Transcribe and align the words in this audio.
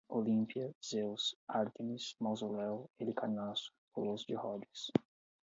Gizé, 0.09 0.19
Olímpia, 0.19 0.69
Zeus, 0.83 1.37
Ártemis, 1.47 2.15
Mausoléu, 2.19 2.89
Helicarnasso, 2.97 3.71
Colosso 3.91 4.25
de 4.27 4.33
Rodes 4.37 4.91